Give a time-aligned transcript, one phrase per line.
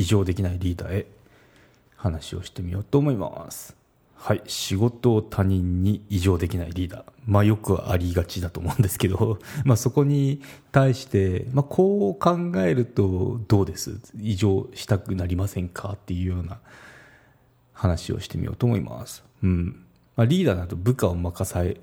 [0.00, 1.06] 異常できないリーダーへ
[1.94, 3.76] 話をしてみようと思います。
[4.14, 7.04] はい仕事を他人に異常できないリーダー。
[7.26, 9.38] まあよくありがちだと思うんですけど。
[9.64, 10.40] まあそこに
[10.72, 14.00] 対してまあこう考えるとどうです？
[14.18, 15.90] 異常したくなりませんか？
[15.92, 16.60] っていうような
[17.74, 19.22] 話をしてみようと思います。
[19.42, 19.84] うん。
[20.16, 21.78] まあ、リーダーだと部下を任され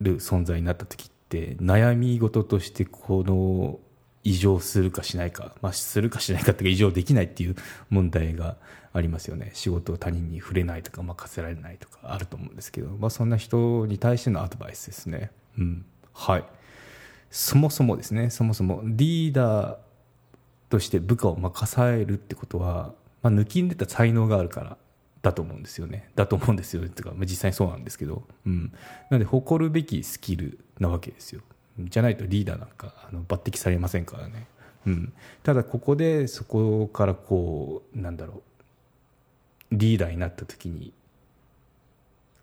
[0.00, 3.80] る存在になった時って悩み事としてこの
[4.26, 7.54] 異常するかしないか、まあ、するかしないかっていうか異常できないっていう
[7.90, 8.56] 問題が
[8.92, 9.52] ありますよね。
[9.54, 15.30] 仕事を他人に触れないとか任せられないとかあると思うんですけど、まあ、そんな人に対してのアドバイスですね。
[15.58, 15.86] うん。
[16.12, 16.44] はい。
[17.30, 18.30] そもそもですね。
[18.30, 19.76] そもそもリーダー
[20.70, 24.76] として部下を任されるってことは、まあ、抜きんでた才能があるから
[25.22, 26.10] だと思うんですよね。
[26.16, 26.82] だと思うんですよ。
[26.82, 28.72] っていうか、まあ、実際にそうなんですけど、うん、
[29.08, 31.42] なので誇るべきスキルなわけですよ。
[31.78, 34.46] じゃないとリーダーなんかあの抜擢されませんからね、
[34.86, 38.42] うん、ただここでそこからこうなんだろう。
[39.72, 40.92] リーダーになった時に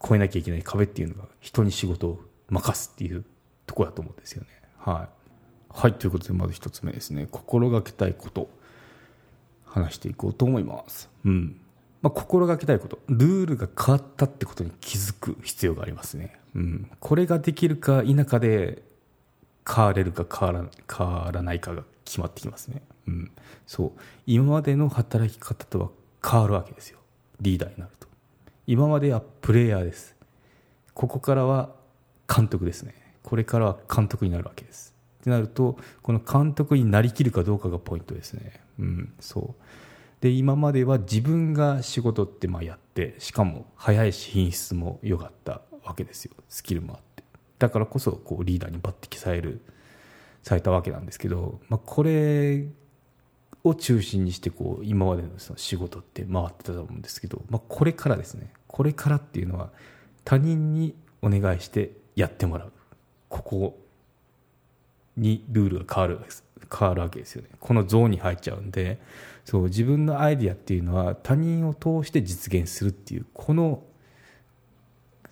[0.04, 3.24] 越えなきゃいけない壁っていうのが人に仕事を任すっていう
[3.66, 4.50] ところだと思うんですよね。
[4.78, 7.28] はい、はい、ということでまず一つ目ですね。
[7.32, 8.50] 心がけたいこと。
[9.74, 11.10] 話していこうと思います。
[11.26, 11.60] うん。
[12.02, 13.00] まあ、心がけたいこと。
[13.08, 18.84] ルールが変わったってことに気づく必要がありますね、うん、これができるか否かで
[19.68, 23.32] 変われるか変わら変わらないかが決まってきますね、うん、
[23.66, 23.92] そう。
[24.26, 25.90] 今までの働き方とは
[26.26, 27.00] 変わるわけですよ。
[27.40, 28.08] リーダーになると。
[28.68, 30.16] 今まではプレイヤーです。
[30.94, 31.70] ここからは
[32.34, 32.96] 監督ですね。
[33.24, 34.94] これからは監督になるわけです。
[35.22, 38.62] ってなるとこの監督になりきるかどうかがポイントですね。
[38.80, 39.14] うん。
[39.20, 39.64] そう。
[40.22, 46.34] で今までは自分が仕事ってまあやってしかも早いし品質も良かったわけですよ。
[46.48, 47.13] スキルもあって。
[47.64, 49.62] だからこそこうリーダーに抜擢される
[50.42, 52.66] されたわけなんですけど、まあ、これ
[53.64, 58.52] を中心にしてこう今までのその仕事って回ってたと思うんですけど、まあ、これからですね。
[58.68, 59.70] これからっていうのは
[60.26, 62.74] 他人にお願いしてやってもらう。
[63.30, 63.80] ここ
[65.16, 66.20] にルールが変わる
[66.78, 67.48] 変わるわけですよね。
[67.62, 69.00] このゾーンに入っちゃうんで
[69.46, 73.84] そう自分のアイディアっていうのは他人を通して実現するっていうこの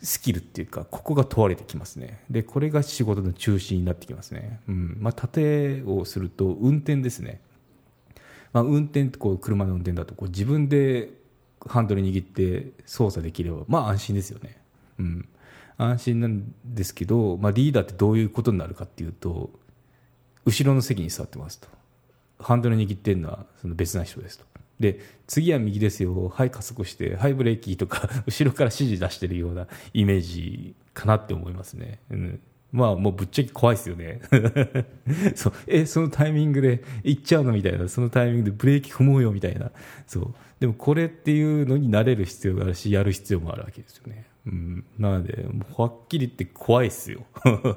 [0.03, 2.23] スキルっていうかここが問われてきますね。
[2.29, 4.97] でこれが仕事の中心になってきますね、うん。
[5.00, 7.41] まあ、例えをすると運転ですね、
[8.53, 11.12] まあ、運転ってこう車の運転だとこう自分で
[11.67, 14.57] ハンドル握って操作できればまあ安心ですよね、
[15.00, 15.29] うん、
[15.78, 19.51] 安心なんですけど、まあ、リーダーってどういうことになるかっていうと
[20.45, 21.68] 後ろの席に座ってますと。
[22.39, 24.45] ハンドル握ってるのはその別な人ですと。
[24.81, 26.30] で次は右ですよ。
[26.30, 32.40] はい加速してはいブレーキとか 後ろから指示出してるようなイメージかなって思いますね、うん、
[32.72, 34.22] まあもうぶっちゃけ怖いですよね。
[35.36, 35.53] そう。
[35.68, 37.88] えそのタイミングで行っちゃうのみたいな。
[37.90, 39.72] そのタイミングでブレーキ踏もうよみたいな。
[40.08, 40.34] そう。
[40.59, 45.44] でもこれっていうのに慣れる必要があるしやる必要もあるわけですよね、うん、なので
[45.75, 47.25] はっきり言って怖いですよ。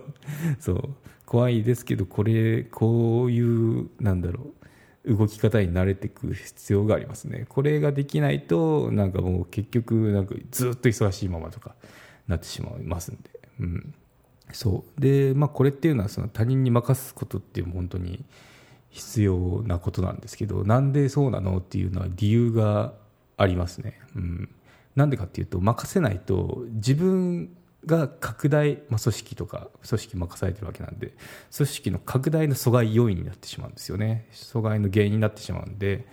[0.61, 0.89] そう。
[1.27, 4.65] 怖いですけどこれこういうなんだろう。
[5.07, 7.47] 動き方に慣れていく必要がありますね。
[7.49, 11.75] これができないとなんかもう結局なんかずっと忙しいままとか
[12.27, 13.95] なってしまいますんで、うん、
[14.53, 15.01] そう。
[15.01, 18.25] でまあこれっていうのはその他人に任すことっていう本当に
[18.91, 22.95] 必要なことなんですけどなんでそうなのっていうのは理由が
[23.37, 24.49] ありますね、うん、
[24.95, 27.51] なんでかっていうと任せないと自分
[27.87, 31.12] が拡大、まあ、組織とか組織任されてるわけなんで
[31.55, 34.27] 組織の拡大の阻害要因になってしまうんですよね。
[34.33, 36.06] 阻害の原因になってしまうんで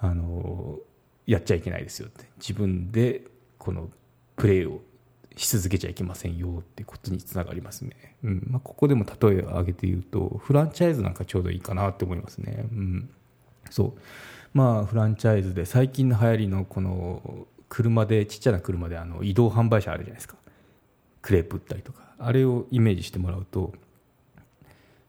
[0.00, 0.78] あの
[1.26, 2.24] やっちゃいけないですよって。
[2.38, 3.22] 自分で
[3.58, 3.90] この
[4.36, 4.82] プレーを
[5.36, 8.46] し続けちゃいけませんよってことにつながりますね、うん。
[8.50, 13.10] まあ、ここでも例えを挙げて言うとフランチャイズなんかちょうどいいかなって思いますね、うん、
[13.70, 14.00] そう。
[14.52, 20.36] まあフランチャイズで最近の流行りのこの車でちっちゃな車であの移動販売車あるじゃないですか。
[21.22, 23.72] クレープ売ったりとかあれをイメージしてもらうと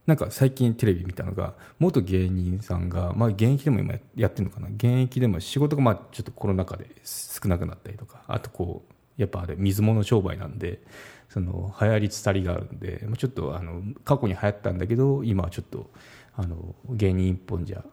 [0.06, 4.68] なんか最近テレビ見たのが元芸人さんが、まあ、現役でも今やってるのかな？
[4.68, 10.82] 現役でも仕事がまあちょっとコロナ禍で少なくなったりとかあとこうやっぱあれ水物商売なんで
[11.30, 15.92] その流行りつたりがあるんでちょっとあの過去に流行ったんだけど今はちょっと
[16.36, 17.84] あの芸人一本じゃ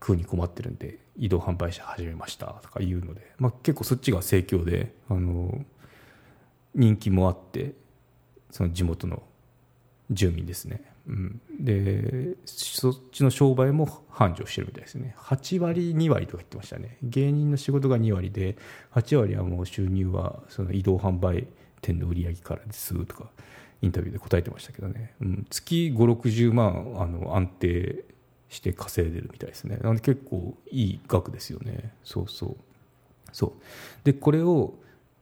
[0.00, 5.64] 食うに困ってるんで移動販売車始めましたとか言うので、まあ、結構そっちが盛況であの
[6.74, 7.72] 人気もあって
[8.50, 9.22] その地元の
[10.10, 15.14] 住民ですね、うん、でそっちの商売も繁盛してるみたいですね。
[15.18, 16.98] 8割2割とか言ってましたね。
[17.02, 18.56] 芸人の仕事が2割で
[18.92, 21.46] 8割はもう収入はその移動販売
[21.80, 23.30] 店の売り上げからですとか
[23.82, 28.04] インタビューで答えてましたけどね、うん、月560万あの安定
[28.48, 29.78] して稼いでるみたいですね。
[29.78, 31.92] なので結構いい額ですよね。
[32.04, 32.56] そうそう。
[33.32, 33.52] そう。
[34.04, 34.74] でこれを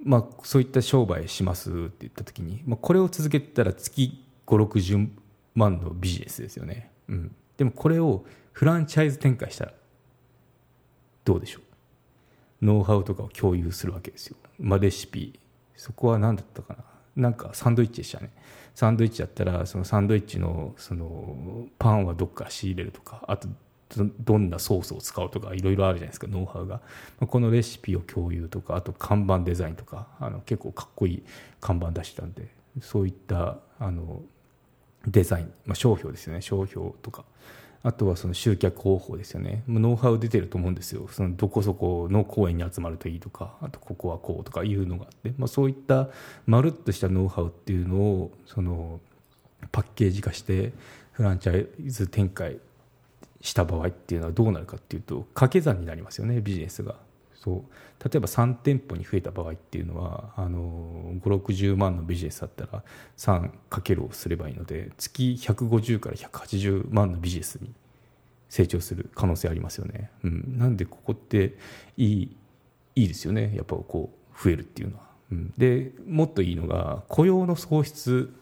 [0.04, 5.08] まあ、そういった商売しますって言った時に、まあ、これを続けたら月560
[5.54, 9.72] 万のビジネスですよね、うん、でもこれをフランチャイズ展開したら
[11.24, 11.62] どうでしょう？
[12.64, 15.38] ノウハウとかを共有するわけですよ、まあ、レシピ。
[15.76, 16.84] そこは何だったかな？
[17.14, 18.30] なんかサンドイッチでしたね。
[18.74, 23.48] サンドイッチだったらそのサンドイッチのそのパンはどっか仕入れるとかあと
[24.20, 26.80] どんなソースを使うとかいろいろあるじゃないですかノウハウが。
[27.26, 31.22] このレシピを共有とかあと看板デザインとかあの結構かっこいい
[31.60, 32.48] 看板出してたんで
[32.80, 34.22] そういったあの
[35.06, 36.40] デザイン、まあ、商標ですよね。
[36.40, 37.24] 商標とか。
[37.84, 39.64] あとはその集客方法ですよね。
[39.66, 41.08] ノウハウ出てると思うんですよ。
[41.10, 46.08] そのどこそこの公園に集まるといいとかあとここはこうとかいうのがあって、まあ、そういった
[46.46, 49.00] まるっとしたノウハウっていうのをその
[49.72, 50.72] パッケージ化して
[51.12, 52.58] フランチャイズ展開
[53.42, 56.94] した場合っていうのはどうなるかっていうと掛け算になりますよねビジネスが。
[57.34, 58.08] そう。
[58.08, 62.82] 例えば3店舗に増えた場合っていうのはあの560万のビジネスだったら
[63.16, 67.72] 3かけるをすればいいので月150から180万のビジネスに
[68.48, 71.54] 成長する可能性ありますよね、うん、なんでここって
[71.96, 72.36] いい
[72.94, 73.54] いいですよね。
[73.56, 78.32] やっぱこう増えるっていうのは、うん、でもっといいのが雇用の創出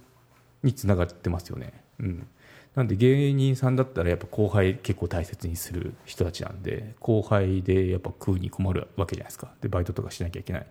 [0.62, 2.26] につながってますよね、うん、
[2.74, 9.52] なんで芸人さんだったらやっぱ後輩結構大切にする人たちなんで後輩でやっぱ食うに困るわけじゃないですか。
[9.60, 10.66] でバイトとかしなきゃいけない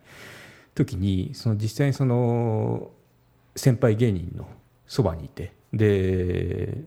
[0.75, 2.91] 時にその実際にその
[3.55, 4.47] 先輩芸人の
[4.87, 6.77] そばにいてで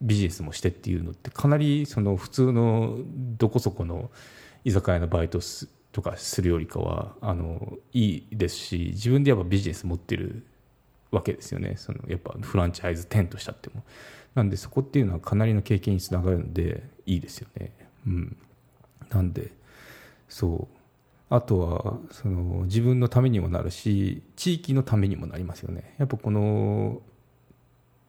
[0.00, 4.10] ビジネスもしてっていうのってかなりその普通のどこそこの
[4.64, 5.40] 居酒屋のバイト
[5.92, 10.44] とかするよりかはあのいいですし自分でやっぱビジネス持ってる
[11.16, 11.74] わけですよね。
[11.76, 13.82] そのやっぱフランチャイズ店としたっても。
[14.34, 17.72] なんでそこっていうのはかなりの経験につながるんでいいですよね。
[18.06, 18.36] うん。
[19.10, 19.50] なんで
[20.28, 20.76] そう。
[21.28, 25.94] あとはその自分のためにもなるし地域のためにもなりますよね。
[25.98, 27.00] やっぱこの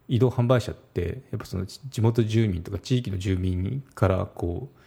[0.08, 4.78] 移動販売車ってやっぱその地元住民とか地域の住民からこう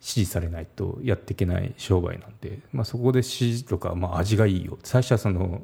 [0.00, 4.78] 支持されないとやっていけない商売なんで、まあ、そこで支持とか、まあ、味がいいよ。
[4.82, 5.62] 最初はその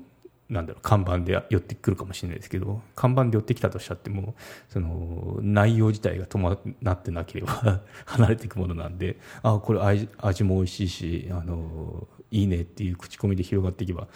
[0.51, 4.35] なんだろう看板で寄ってくるかもしれないですけど看板で寄ってきたとしたっても
[4.69, 14.09] その内容自体が伴ってなければ 離れていくものなんであこれ味味も美味しいしあのいいねっていう口コミで広がっていけば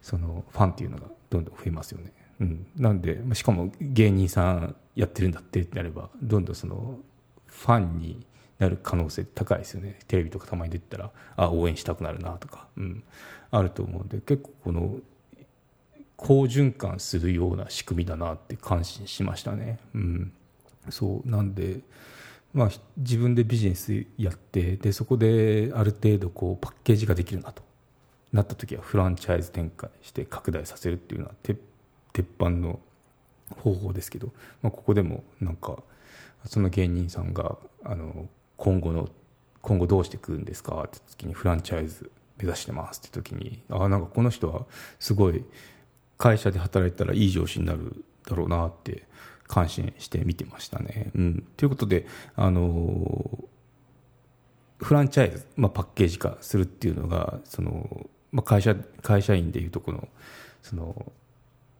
[0.00, 2.12] そのファンっていうのがどんどん増えますよね。
[2.40, 6.98] うん、なんでしかも芸人さんやってるんだってってなればどんどんその
[7.46, 8.26] ファンに
[8.58, 9.98] なる可能性高いですよね。
[10.08, 13.04] テレビとかたまに出てたらあ応援したくなるなとか、うん、
[13.50, 14.96] あると思うんで結構この
[16.22, 19.80] 好循環するような仕組みだなって感心しましたね。
[19.94, 20.32] うん、
[20.88, 21.80] そうなんで
[22.54, 27.62] まあ、自分でビジネスやってでそこである程度こうパッケージができるなと
[28.32, 31.58] なった時はフランチャイズ展開して拡大させるっていうのは鉄
[32.38, 32.78] 板の
[33.56, 34.28] 方法ですけど、
[34.60, 35.82] まあ、ここでもなんか
[36.44, 39.08] その芸人さんがあの今後の
[39.62, 44.66] 今後どうしていくんですかって時にフランチャイズ目指してますって時にあなんかこの人は
[44.98, 45.44] すごい
[46.22, 49.08] 会社で働いたらいい上司になるだろうなって
[49.48, 51.10] 感心して見てましたね。
[51.16, 53.44] うん、ということで、あの
[54.78, 60.06] フランチャイズ、まあ、パッケージ化するっていうのがその、まあ、会社会社員でいうとこの
[60.62, 61.10] その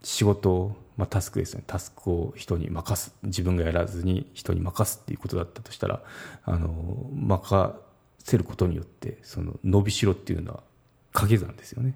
[0.03, 6.03] 仕事、まあ、タスクですねタスクを人に任す自分がやらずに人に任すっていうことだったとしたら
[6.45, 7.75] あの任
[8.19, 10.65] せることによってその伸びしろっていうのは
[11.13, 11.95] 掛け算ですよね。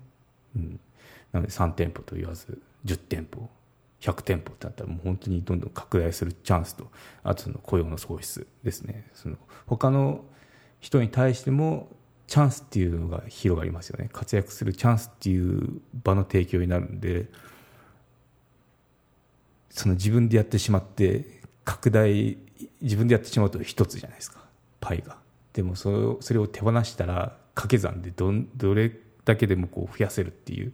[0.55, 0.81] うん
[1.37, 3.49] なので3店舗と言わず10店舗
[4.01, 6.91] 100店舗ってなったらもう本当にどんどん拡大するチャンスと
[7.23, 9.09] あとその雇用の創出ですね。
[9.15, 10.25] その他の
[10.81, 11.89] 人に対しても
[12.27, 14.09] チャンスっていうのが広がりますよね。
[14.13, 17.27] 活躍するチャンスっていう場の提供になるんで
[19.69, 22.39] その自分でやってしまって拡大
[22.81, 24.41] 自分でやってしまうと一つじゃないですか。
[24.81, 25.19] パイが。
[25.53, 28.93] でもそれをそれを手放したら掛け算でどどれ
[29.25, 30.73] だけでもこう増やせるっていう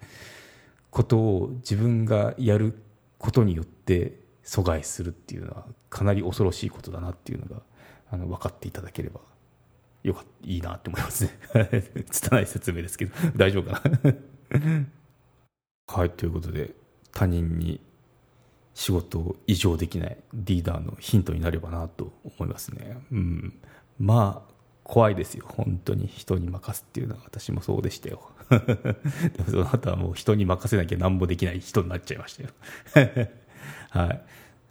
[0.92, 2.78] ことを自分がやる
[3.18, 7.62] ことによって阻害するっていうのはかなり恐ろしいことだなっていうのが
[8.10, 9.20] あの分かっていただければ
[10.04, 11.30] よかいいなって思いますね。
[12.10, 13.12] 拙い説明ですけど。
[13.36, 14.86] 大丈夫かな？
[15.86, 16.74] はいということで
[17.12, 17.80] 他人に
[18.74, 22.98] 仕事を異常できないリーダーのヒントになればなと思いますね。
[23.12, 23.54] うん。
[23.98, 24.52] まあ
[24.84, 25.44] 怖いですよ。
[25.48, 26.06] 本当に。
[26.06, 28.30] 人に任すっていうのは私もそうでしたよ。
[28.50, 28.56] で
[29.38, 32.50] もその後はもう人に任せなきゃ何もできない人になっちゃいましたよ。
[33.90, 34.22] はい、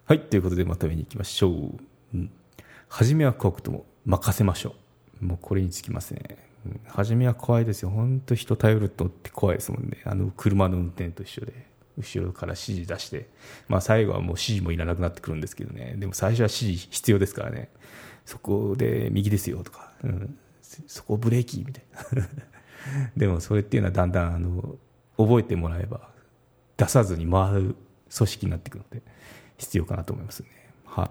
[0.04, 1.80] はい、ということでまとめにいきましょう、
[2.14, 2.30] うん、
[2.88, 4.74] 初めは怖くとも任せましょ
[5.20, 5.24] う。
[5.24, 7.90] もうこれにつきますね、うん、初めは怖いですよ。
[7.90, 9.98] 本当人頼るとって怖いですもんね。
[10.04, 11.72] あの車の運転と一緒で。
[11.98, 13.28] 後ろから指示出して、
[13.68, 15.94] まあ、最後はもう指示もいらなくなってくるんですけどね。
[15.98, 17.68] でも最初は指示必要ですからね。
[18.24, 20.38] そこで右ですよとか、うん、
[20.86, 22.28] そこブレーキみたいな
[23.16, 24.76] でもそれっていうのはだんだんあの
[25.16, 26.10] 覚えてもらえば
[26.76, 27.76] 出さずに回る
[28.14, 29.02] 組織になっていくので
[29.56, 30.48] 必要かなと思いますね。
[30.84, 31.10] は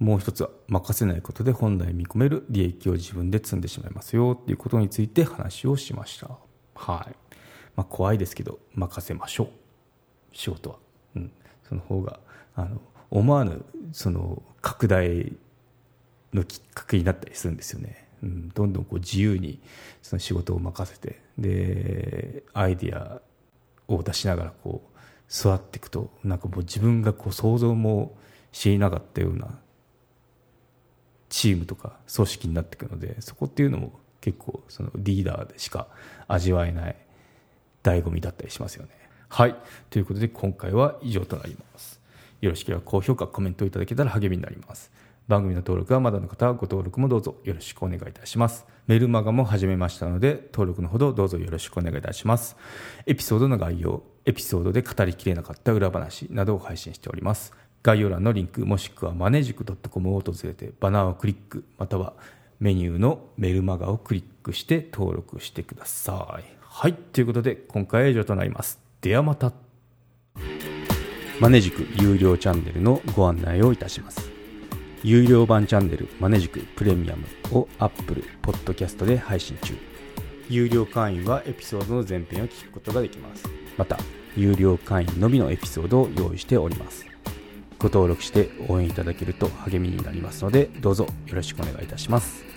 [0.00, 6.38] い、もう一つは任せないことで本来見込める利益を自分で積んでしまいますよっていうことについて話をしました。
[6.74, 7.16] はい。
[7.76, 9.48] まあ、怖いですけど任せましょう。
[10.32, 10.76] 仕事は。
[11.16, 11.32] うん。
[11.68, 12.20] その方が
[12.54, 12.80] あの
[13.10, 15.32] 思わぬその拡大
[16.34, 18.08] のきっかけになったりするんですよね。
[18.22, 19.60] うん、どんどんこう自由に
[20.02, 23.20] その仕事を任せてでアイディア
[23.88, 24.98] を出しながらこう
[25.28, 28.16] 座っていくとなんかもう自分がこう想像も
[28.52, 29.58] していなかったような
[31.28, 35.88] チームとか組織になっていくのでそこっていうのも結構そのリーダーでしか
[36.28, 36.96] 味わえない
[37.82, 38.90] 醍醐味だったりしますよね。
[39.28, 39.56] はい
[39.90, 42.00] ということで今回は以上となります。
[42.40, 44.90] よろしければ高評価コメントいただけたら励みになります。
[45.26, 48.66] 番組の登録はまだの方はご登録もどうぞよろしくお願いいたします。
[48.86, 52.56] メルマガも始めましたので、登録のほどどうぞよろしくお願いいたします。
[53.06, 57.54] エピソードの概要、エピソードで語りきれなかった裏話などを配信しております。
[57.82, 62.14] 概要欄のリンクもしくはマネジク .com を訪れてバナーをクリックまたは
[62.58, 66.44] メニューのメルマガをクリックして登録してください。
[66.60, 68.80] はい、ということで今回は以上となります。
[69.00, 69.52] ではまた。
[71.40, 74.33] マネジク有料チャンネルのご案内をいたします。
[75.04, 79.74] 有料版チャンネルマネジクプレミアムを Apple Podcast で配信中。
[80.48, 83.44] 有料会員はエピソードの前編を聞くことができます。
[83.76, 83.98] また
[84.34, 87.04] 有料会員のみのエピソードを用意しております。
[87.78, 92.53] ご登録して応援いただけると励みになりますのでどうぞよろしくお願いいたします。